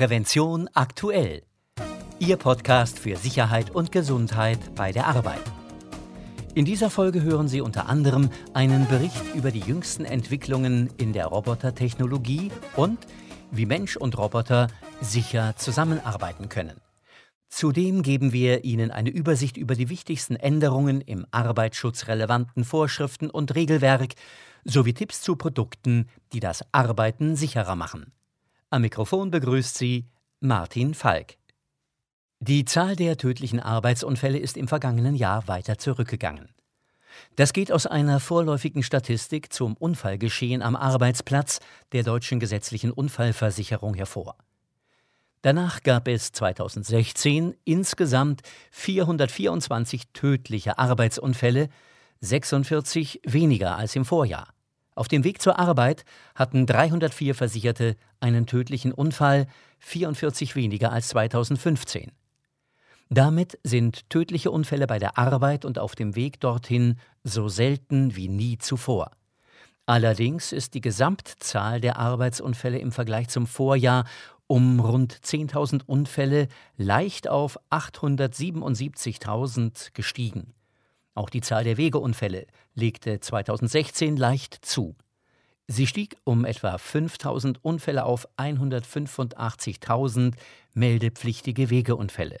[0.00, 1.42] Prävention aktuell.
[2.18, 5.42] Ihr Podcast für Sicherheit und Gesundheit bei der Arbeit.
[6.54, 11.26] In dieser Folge hören Sie unter anderem einen Bericht über die jüngsten Entwicklungen in der
[11.26, 12.98] Robotertechnologie und
[13.50, 14.68] wie Mensch und Roboter
[15.02, 16.80] sicher zusammenarbeiten können.
[17.50, 24.14] Zudem geben wir Ihnen eine Übersicht über die wichtigsten Änderungen im arbeitsschutzrelevanten Vorschriften und Regelwerk
[24.64, 28.14] sowie Tipps zu Produkten, die das Arbeiten sicherer machen.
[28.72, 30.06] Am Mikrofon begrüßt Sie
[30.38, 31.38] Martin Falk.
[32.38, 36.50] Die Zahl der tödlichen Arbeitsunfälle ist im vergangenen Jahr weiter zurückgegangen.
[37.34, 41.58] Das geht aus einer vorläufigen Statistik zum Unfallgeschehen am Arbeitsplatz
[41.90, 44.36] der deutschen gesetzlichen Unfallversicherung hervor.
[45.42, 51.70] Danach gab es 2016 insgesamt 424 tödliche Arbeitsunfälle,
[52.20, 54.54] 46 weniger als im Vorjahr.
[55.00, 56.04] Auf dem Weg zur Arbeit
[56.34, 59.46] hatten 304 Versicherte einen tödlichen Unfall,
[59.78, 62.12] 44 weniger als 2015.
[63.08, 68.28] Damit sind tödliche Unfälle bei der Arbeit und auf dem Weg dorthin so selten wie
[68.28, 69.12] nie zuvor.
[69.86, 74.04] Allerdings ist die Gesamtzahl der Arbeitsunfälle im Vergleich zum Vorjahr
[74.48, 80.52] um rund 10.000 Unfälle leicht auf 877.000 gestiegen.
[81.14, 84.96] Auch die Zahl der Wegeunfälle legte 2016 leicht zu.
[85.66, 90.34] Sie stieg um etwa 5000 Unfälle auf 185.000
[90.74, 92.38] meldepflichtige Wegeunfälle.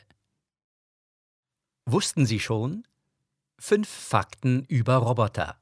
[1.86, 2.84] Wussten Sie schon?
[3.58, 5.56] Fünf Fakten über Roboter.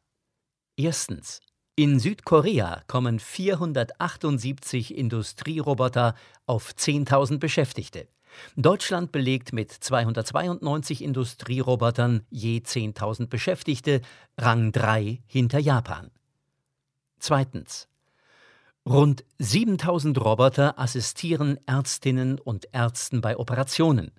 [0.76, 1.40] Erstens.
[1.76, 6.14] In Südkorea kommen 478 Industrieroboter
[6.46, 8.08] auf 10.000 Beschäftigte.
[8.56, 14.00] Deutschland belegt mit 292 Industrierobotern je 10.000 Beschäftigte
[14.36, 16.10] Rang 3 hinter Japan.
[17.18, 17.88] Zweitens.
[18.86, 24.12] Rund 7000 Roboter assistieren Ärztinnen und Ärzten bei Operationen.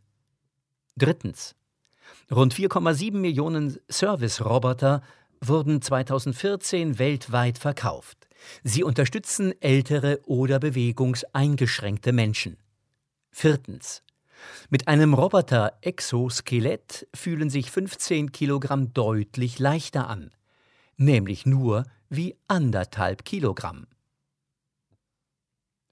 [0.96, 1.56] Drittens.
[2.32, 5.02] Rund 4,7 Millionen Service-Roboter
[5.42, 8.28] wurden 2014 weltweit verkauft.
[8.64, 12.58] Sie unterstützen ältere oder bewegungseingeschränkte Menschen.
[13.32, 14.04] Viertens.
[14.70, 20.32] Mit einem Roboter-Exoskelett fühlen sich 15 Kilogramm deutlich leichter an,
[20.98, 23.88] nämlich nur wie anderthalb Kilogramm.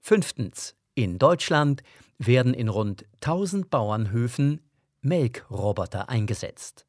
[0.00, 0.74] Fünftens.
[0.94, 1.82] In Deutschland
[2.18, 4.60] werden in rund 1000 Bauernhöfen
[5.00, 6.86] Melkroboter eingesetzt.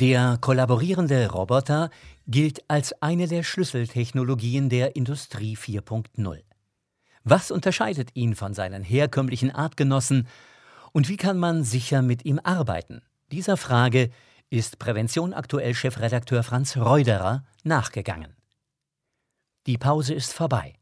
[0.00, 1.90] Der kollaborierende Roboter
[2.28, 6.44] gilt als eine der Schlüsseltechnologien der Industrie 4.0.
[7.24, 10.28] Was unterscheidet ihn von seinen herkömmlichen Artgenossen
[10.92, 13.02] und wie kann man sicher mit ihm arbeiten?
[13.32, 14.10] Dieser Frage
[14.50, 18.36] ist Prävention aktuell Chefredakteur Franz Reuderer nachgegangen.
[19.66, 20.74] Die Pause ist vorbei.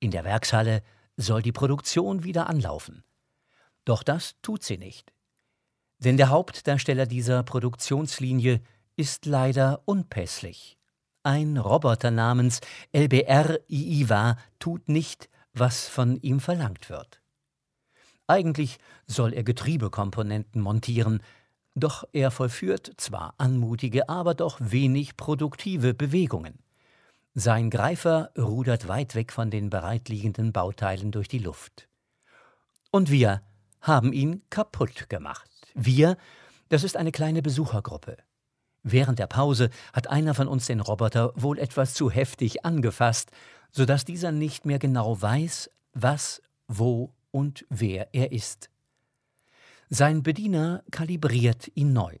[0.00, 0.82] In der Werkshalle
[1.16, 3.04] soll die Produktion wieder anlaufen.
[3.84, 5.12] Doch das tut sie nicht.
[6.00, 8.60] Denn der Hauptdarsteller dieser Produktionslinie
[8.96, 10.78] ist leider unpässlich.
[11.22, 12.60] Ein Roboter namens
[12.92, 17.20] LBR IIVA tut nicht, was von ihm verlangt wird.
[18.26, 21.22] Eigentlich soll er Getriebekomponenten montieren,
[21.74, 26.58] doch er vollführt zwar anmutige, aber doch wenig produktive Bewegungen.
[27.34, 31.88] Sein Greifer rudert weit weg von den bereitliegenden Bauteilen durch die Luft.
[32.90, 33.42] Und wir
[33.80, 35.49] haben ihn kaputt gemacht.
[35.74, 36.16] Wir,
[36.68, 38.16] das ist eine kleine Besuchergruppe.
[38.82, 43.30] Während der Pause hat einer von uns den Roboter wohl etwas zu heftig angefasst,
[43.70, 48.70] so dass dieser nicht mehr genau weiß, was, wo und wer er ist.
[49.88, 52.16] Sein Bediener kalibriert ihn neu.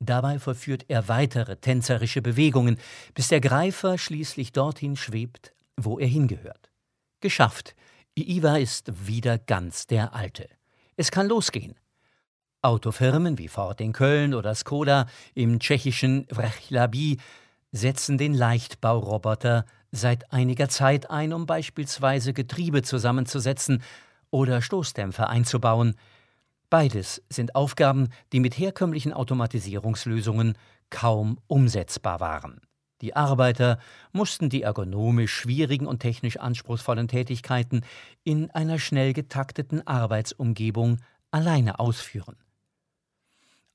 [0.00, 2.78] Dabei vollführt er weitere tänzerische Bewegungen,
[3.14, 6.70] bis der Greifer schließlich dorthin schwebt, wo er hingehört.
[7.20, 7.74] Geschafft.
[8.18, 10.48] Iiva ist wieder ganz der Alte.
[10.96, 11.76] Es kann losgehen.
[12.66, 17.18] Autofirmen wie Ford in Köln oder Skoda im tschechischen Wrechlabi
[17.70, 23.84] setzen den Leichtbauroboter seit einiger Zeit ein, um beispielsweise Getriebe zusammenzusetzen
[24.30, 25.94] oder Stoßdämpfer einzubauen.
[26.68, 30.58] Beides sind Aufgaben, die mit herkömmlichen Automatisierungslösungen
[30.90, 32.60] kaum umsetzbar waren.
[33.00, 33.78] Die Arbeiter
[34.10, 37.82] mussten die ergonomisch schwierigen und technisch anspruchsvollen Tätigkeiten
[38.24, 40.98] in einer schnell getakteten Arbeitsumgebung
[41.30, 42.36] alleine ausführen.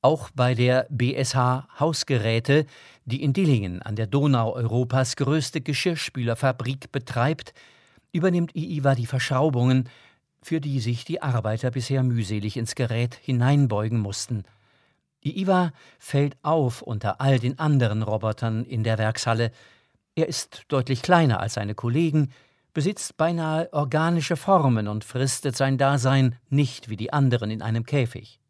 [0.04, 2.66] Auch bei der BSH Hausgeräte,
[3.06, 7.54] die in Dillingen an der Donau Europas größte Geschirrspülerfabrik betreibt,
[8.12, 9.90] übernimmt IIWA die Verschraubungen,
[10.42, 14.44] für die sich die Arbeiter bisher mühselig ins Gerät hineinbeugen mussten.
[15.24, 19.52] IIWA fällt auf unter all den anderen Robotern in der Werkshalle,
[20.16, 22.34] Er ist deutlich kleiner als seine Kollegen,
[22.74, 28.41] besitzt beinahe organische Formen und fristet sein Dasein nicht wie die anderen in einem Käfig.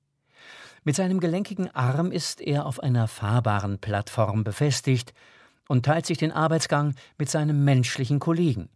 [0.84, 5.14] Mit seinem gelenkigen Arm ist er auf einer fahrbaren Plattform befestigt
[5.68, 8.68] und teilt sich den Arbeitsgang mit seinem menschlichen Kollegen.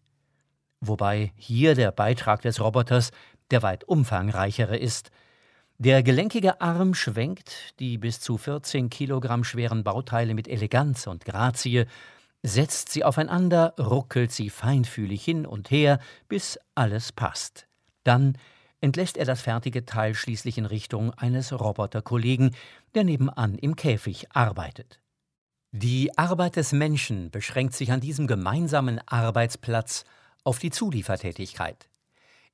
[0.82, 3.12] Wobei hier der Beitrag des Roboters
[3.50, 5.10] der weit umfangreichere ist.
[5.80, 11.86] Der gelenkige Arm schwenkt die bis zu 14 Kilogramm schweren Bauteile mit Eleganz und Grazie,
[12.44, 17.68] setzt sie aufeinander, ruckelt sie feinfühlig hin und her, bis alles passt.
[18.04, 18.38] Dann
[18.86, 22.56] entlässt er das fertige Teil schließlich in Richtung eines Roboterkollegen,
[22.94, 25.02] der nebenan im Käfig arbeitet.
[25.72, 30.06] Die Arbeit des Menschen beschränkt sich an diesem gemeinsamen Arbeitsplatz
[30.44, 31.90] auf die Zuliefertätigkeit.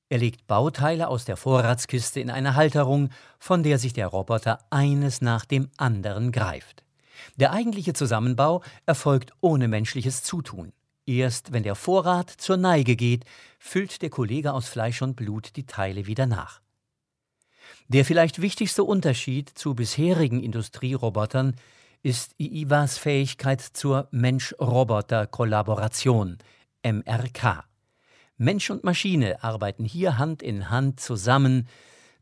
[0.07, 5.21] Er legt Bauteile aus der Vorratskiste in eine Halterung, von der sich der Roboter eines
[5.21, 6.85] nach dem anderen greift.
[7.35, 10.71] Der eigentliche Zusammenbau erfolgt ohne menschliches Zutun.
[11.05, 13.25] Erst wenn der Vorrat zur Neige geht,
[13.59, 16.61] füllt der Kollege aus Fleisch und Blut die Teile wieder nach.
[17.87, 21.55] Der vielleicht wichtigste Unterschied zu bisherigen Industrierobotern
[22.03, 26.39] ist IIWAs Fähigkeit zur Mensch-Roboter-Kollaboration,
[26.83, 27.65] MRK.
[28.37, 31.67] Mensch und Maschine arbeiten hier Hand in Hand zusammen,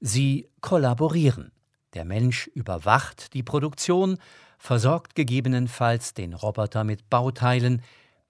[0.01, 1.53] sie kollaborieren.
[1.93, 4.17] Der Mensch überwacht die Produktion,
[4.57, 7.81] versorgt gegebenenfalls den Roboter mit Bauteilen,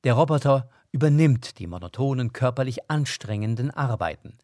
[0.03, 4.37] der Roboter übernimmt die monotonen, körperlich anstrengenden Arbeiten.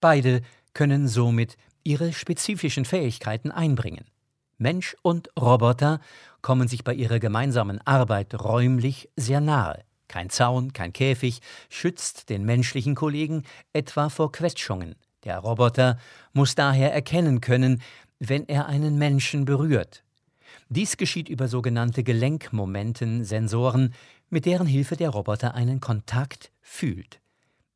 [0.00, 0.42] Beide
[0.72, 4.04] können somit ihre spezifischen Fähigkeiten einbringen.
[4.58, 6.00] Mensch und Roboter
[6.42, 9.82] kommen sich bei ihrer gemeinsamen Arbeit räumlich sehr nahe.
[10.06, 14.96] Kein Zaun, kein Käfig schützt den menschlichen Kollegen etwa vor Quetschungen.
[15.24, 15.98] Der Roboter
[16.32, 17.80] muss daher erkennen können,
[18.18, 20.02] wenn er einen Menschen berührt.
[20.68, 23.94] Dies geschieht über sogenannte Gelenkmomenten-Sensoren,
[24.30, 27.20] mit deren Hilfe der Roboter einen Kontakt fühlt.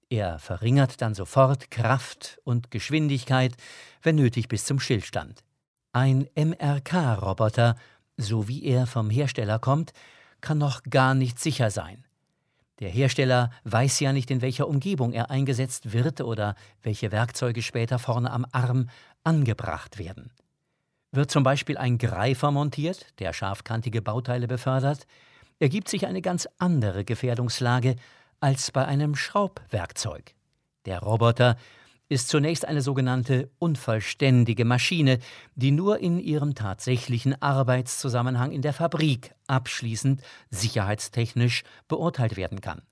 [0.08, 3.56] Er verringert dann sofort Kraft und Geschwindigkeit,
[4.02, 5.42] wenn nötig bis zum Stillstand.
[5.92, 7.76] Ein MRK-Roboter,
[8.16, 9.92] so wie er vom Hersteller kommt,
[10.40, 12.04] kann noch gar nicht sicher sein.
[12.80, 17.98] Der Hersteller weiß ja nicht, in welcher Umgebung er eingesetzt wird oder welche Werkzeuge später
[17.98, 18.88] vorne am Arm
[19.22, 20.32] angebracht werden.
[21.12, 25.06] Wird zum Beispiel ein Greifer montiert, der scharfkantige Bauteile befördert,
[25.58, 27.96] ergibt sich eine ganz andere Gefährdungslage
[28.40, 30.34] als bei einem Schraubwerkzeug.
[30.86, 31.56] Der Roboter
[32.08, 35.18] ist zunächst eine sogenannte unvollständige Maschine,
[35.54, 40.20] die nur in ihrem tatsächlichen Arbeitszusammenhang in der Fabrik abschließend
[40.50, 42.82] sicherheitstechnisch beurteilt werden kann.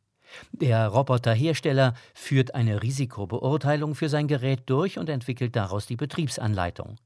[0.53, 6.97] Der Roboterhersteller führt eine Risikobeurteilung für sein Gerät durch und entwickelt daraus die Betriebsanleitung.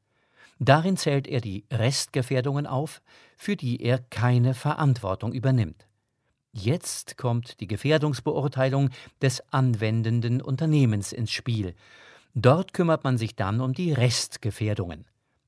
[0.59, 3.03] Darin zählt er die Restgefährdungen auf,
[3.37, 5.87] für die er keine Verantwortung übernimmt.
[6.53, 8.89] Jetzt kommt die Gefährdungsbeurteilung
[9.21, 11.75] des anwendenden Unternehmens ins Spiel.
[12.35, 15.05] Dort kümmert man sich dann um die Restgefährdungen.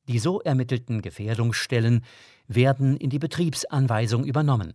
[0.08, 2.04] Die so ermittelten Gefährdungsstellen
[2.46, 4.74] werden in die Betriebsanweisung übernommen.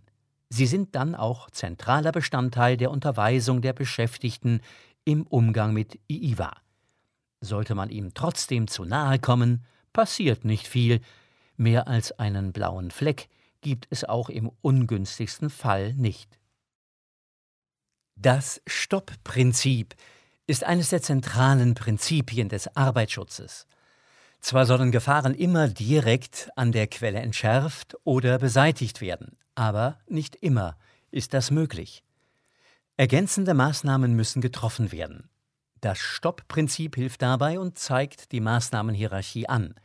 [0.50, 4.62] Sie sind dann auch zentraler Bestandteil der Unterweisung der Beschäftigten
[5.06, 6.52] im Umgang mit IIWA.
[7.42, 11.02] Sollte man ihm trotzdem zu nahe kommen, passiert nicht viel,
[11.56, 13.30] mehr als einen blauen Fleck
[13.62, 16.40] gibt es auch im ungünstigsten Fall nicht.
[18.16, 19.96] Das Stoppprinzip
[20.46, 23.66] ist eines der zentralen Prinzipien des Arbeitsschutzes.
[24.40, 30.78] Zwar sollen Gefahren immer direkt an der Quelle entschärft oder beseitigt werden, aber nicht immer
[31.12, 32.04] ist das möglich.
[32.98, 35.30] Ergänzende Maßnahmen müssen getroffen werden.
[35.84, 39.76] Das Stoppprinzip hilft dabei und zeigt die Maßnahmenhierarchie an.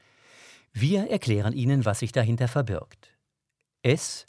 [0.73, 3.17] Wir erklären Ihnen, was sich dahinter verbirgt.
[3.83, 4.25] S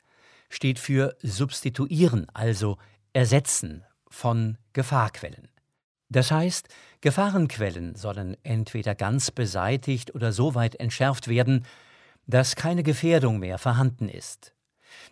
[0.50, 2.80] steht für Substituieren, also
[3.14, 5.48] Ersetzen von Gefahrquellen.
[6.10, 6.70] Das heißt,
[7.02, 11.68] Gefahrenquellen sollen entweder ganz beseitigt oder so weit entschärft werden,
[12.26, 14.56] dass keine Gefährdung mehr vorhanden ist.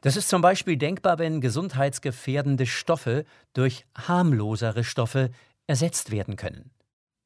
[0.02, 5.30] Das ist zum Beispiel denkbar, wenn gesundheitsgefährdende Stoffe durch harmlosere Stoffe
[5.68, 6.72] ersetzt werden können.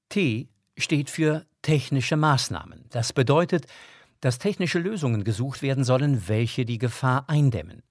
[0.10, 2.86] T steht für technische Maßnahmen.
[2.89, 3.67] Das bedeutet,
[4.19, 7.83] dass technische Lösungen gesucht werden sollen, welche die Gefahr eindämmen.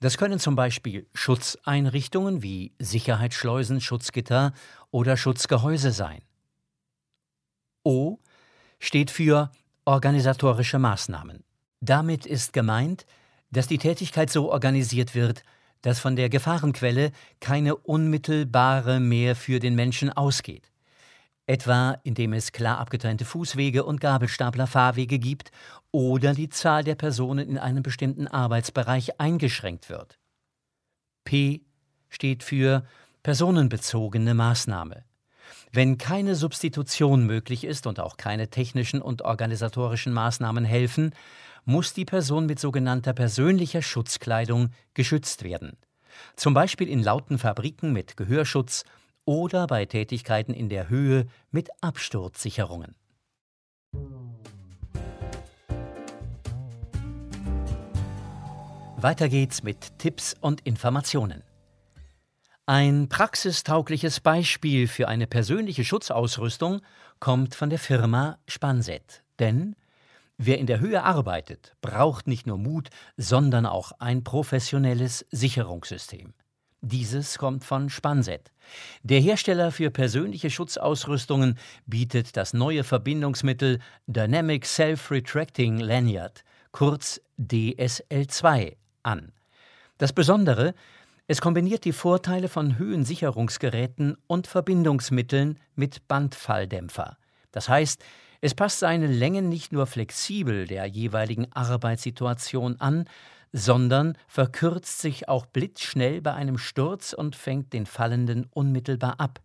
[0.00, 4.52] Das können zum Beispiel Schutzeinrichtungen wie Sicherheitsschleusen, Schutzgitter
[4.90, 6.22] oder Schutzgehäuse sein.
[7.84, 8.18] O
[8.78, 9.50] steht für
[9.84, 11.44] organisatorische Maßnahmen.
[11.80, 13.06] Damit ist gemeint,
[13.50, 15.42] dass die Tätigkeit so organisiert wird,
[15.84, 20.72] dass von der Gefahrenquelle keine unmittelbare mehr für den Menschen ausgeht.
[21.46, 25.50] Etwa indem es klar abgetrennte Fußwege und Gabelstaplerfahrwege gibt
[25.90, 30.18] oder die Zahl der Personen in einem bestimmten Arbeitsbereich eingeschränkt wird.
[31.24, 31.60] P
[32.08, 32.86] steht für
[33.22, 35.04] personenbezogene Maßnahme.
[35.70, 41.14] Wenn keine Substitution möglich ist und auch keine technischen und organisatorischen Maßnahmen helfen,
[41.64, 45.76] muss die Person mit sogenannter persönlicher Schutzkleidung geschützt werden.
[46.36, 48.84] Zum Beispiel in lauten Fabriken mit Gehörschutz
[49.24, 52.94] oder bei Tätigkeiten in der Höhe mit Absturzsicherungen.
[58.96, 61.42] Weiter geht's mit Tipps und Informationen.
[62.66, 66.80] Ein praxistaugliches Beispiel für eine persönliche Schutzausrüstung
[67.20, 69.22] kommt von der Firma Spanset.
[69.38, 69.76] Denn
[70.38, 76.34] wer in der Höhe arbeitet, braucht nicht nur Mut, sondern auch ein professionelles Sicherungssystem.
[76.86, 78.52] Dieses kommt von Spanset.
[79.02, 89.32] Der Hersteller für persönliche Schutzausrüstungen bietet das neue Verbindungsmittel Dynamic Self-Retracting Lanyard, kurz DSL2, an.
[89.96, 90.74] Das Besondere,
[91.26, 97.16] es kombiniert die Vorteile von Höhensicherungsgeräten und Verbindungsmitteln mit Bandfalldämpfer.
[97.50, 98.04] Das heißt,
[98.44, 103.06] es passt seine Längen nicht nur flexibel der jeweiligen Arbeitssituation an,
[103.54, 109.40] sondern verkürzt sich auch blitzschnell bei einem Sturz und fängt den Fallenden unmittelbar ab.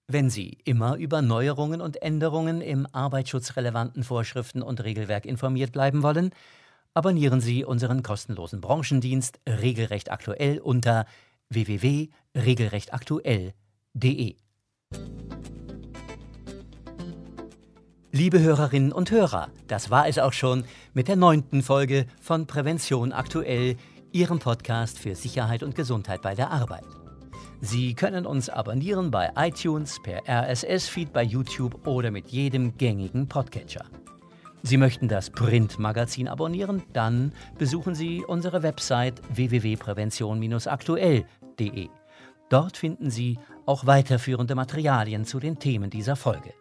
[0.09, 6.33] Wenn Sie immer über Neuerungen und Änderungen im arbeitsschutzrelevanten Vorschriften und Regelwerk informiert bleiben wollen,
[6.97, 11.05] abonnieren Sie unseren kostenlosen Branchendienst Regelrecht aktuell unter
[11.51, 14.37] www.regelrechtaktuell.de.
[18.13, 23.13] Liebe Hörerinnen und Hörer, das war es auch schon mit der neunten Folge von Prävention
[23.13, 23.77] aktuell,
[24.13, 26.87] Ihrem Podcast für Sicherheit und Gesundheit bei der Arbeit.
[27.61, 33.85] Sie können uns abonnieren bei iTunes, per RSS-Feed bei YouTube oder mit jedem gängigen Podcatcher.
[34.67, 36.83] Sie möchten das Printmagazin abonnieren?
[36.93, 41.89] Dann besuchen Sie unsere Website www.prävention-aktuell.de.
[42.49, 46.53] Dort finden Sie auch weiterführende Materialien zu den Themen dieser Folge.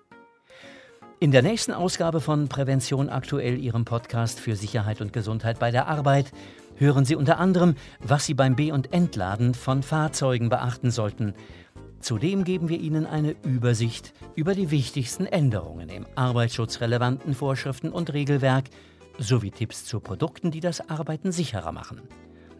[1.19, 5.87] In der nächsten Ausgabe von Prävention aktuell, Ihrem Podcast für Sicherheit und Gesundheit bei der
[5.87, 6.31] Arbeit,
[6.75, 11.33] hören Sie unter anderem, was Sie beim Be- und Entladen von Fahrzeugen beachten sollten–
[12.05, 18.65] Zudem geben wir Ihnen eine Übersicht über die wichtigsten Änderungen im arbeitsschutzrelevanten Vorschriften und Regelwerk
[19.17, 22.03] sowie Tipps zu Produkten, die das Arbeiten sicherer machen.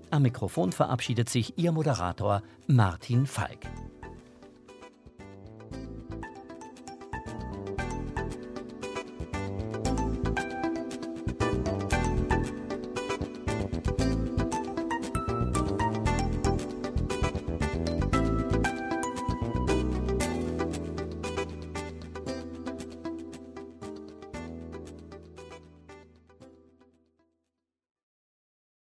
[0.10, 3.60] Am Mikrofon verabschiedet sich Ihr Moderator Martin Falk.